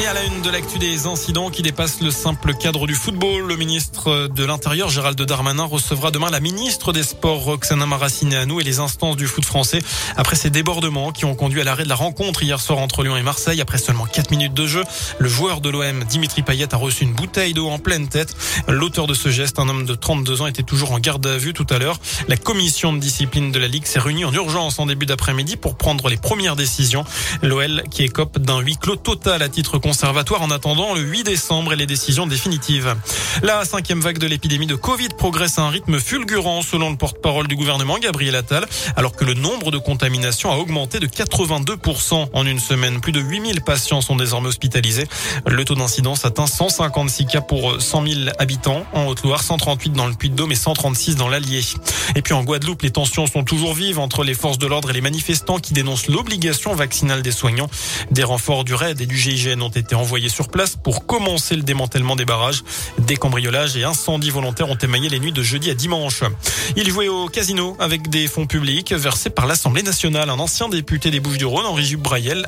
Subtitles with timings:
[0.00, 3.48] Et à la une de l'actu des incidents qui dépassent le simple cadre du football,
[3.48, 8.64] le ministre de l'Intérieur Gérald Darmanin recevra demain la ministre des Sports Roxana Maracineanu et
[8.64, 9.80] les instances du foot français
[10.16, 13.16] après ces débordements qui ont conduit à l'arrêt de la rencontre hier soir entre Lyon
[13.16, 14.84] et Marseille après seulement 4 minutes de jeu.
[15.18, 18.36] Le joueur de l'OM Dimitri Payet a reçu une bouteille d'eau en pleine tête.
[18.68, 21.54] L'auteur de ce geste, un homme de 32 ans, était toujours en garde à vue
[21.54, 21.98] tout à l'heure.
[22.28, 25.76] La commission de discipline de la Ligue s'est réunie en urgence en début d'après-midi pour
[25.76, 27.04] prendre les premières décisions.
[27.42, 31.72] L'OL qui écope d'un huis clos total à titre conservatoire en attendant le 8 décembre
[31.72, 32.94] et les décisions définitives.
[33.42, 37.48] La cinquième vague de l'épidémie de Covid progresse à un rythme fulgurant selon le porte-parole
[37.48, 38.66] du gouvernement Gabriel Attal,
[38.96, 43.00] alors que le nombre de contaminations a augmenté de 82% en une semaine.
[43.00, 45.06] Plus de 8000 patients sont désormais hospitalisés.
[45.46, 50.12] Le taux d'incidence atteint 156 cas pour 100 000 habitants en Haute-Loire, 138 dans le
[50.12, 51.62] Puy-de-Dôme et 136 dans l'Allier.
[52.14, 54.92] Et puis en Guadeloupe, les tensions sont toujours vives entre les forces de l'ordre et
[54.92, 57.70] les manifestants qui dénoncent l'obligation vaccinale des soignants.
[58.10, 61.62] Des renforts du RAID et du GIGN ont été envoyés sur place pour commencer le
[61.62, 62.62] démantèlement des barrages.
[62.98, 66.22] Des cambriolages et incendies volontaires ont émaillé les nuits de jeudi à dimanche.
[66.76, 70.30] Il jouait au casino avec des fonds publics versés par l'Assemblée nationale.
[70.30, 71.98] Un ancien député des Bouches-du-Rhône, Henri Jules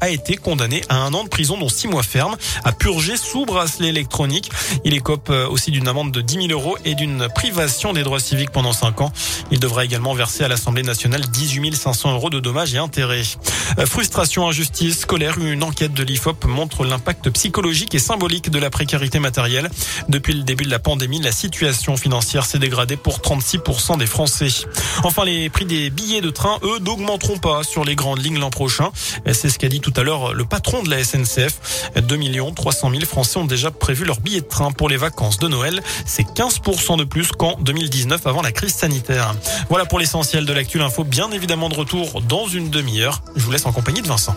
[0.00, 3.46] a été condamné à un an de prison dont six mois ferme, à purger sous
[3.46, 4.50] bracelet électronique.
[4.84, 8.50] Il écope aussi d'une amende de 10 000 euros et d'une privation des droits civiques
[8.50, 9.12] pendant 5 ans.
[9.50, 13.22] Il devra également verser à l'Assemblée nationale 18 500 euros de dommages et intérêts.
[13.86, 19.18] Frustration, injustice, colère, une enquête de l'IFOP montre l'impact psychologique et symbolique de la précarité
[19.18, 19.70] matérielle.
[20.08, 24.48] Depuis le début de la pandémie, la situation financière s'est dégradée pour 36% des Français.
[25.02, 28.50] Enfin, les prix des billets de train, eux, n'augmenteront pas sur les grandes lignes l'an
[28.50, 28.90] prochain.
[29.32, 31.90] C'est ce qu'a dit tout à l'heure le patron de la SNCF.
[31.96, 32.16] 2
[32.54, 35.82] 300 000 Français ont déjà prévu leur billet de train pour les vacances de Noël.
[36.04, 39.34] C'est 15% de plus qu'en 2019 avant la crise sanitaire.
[39.68, 40.80] Voilà pour l'essentiel de l'actu.
[40.80, 43.22] Info bien évidemment de retour dans une demi-heure.
[43.36, 44.36] Je vous laisse en compagnie de Vincent.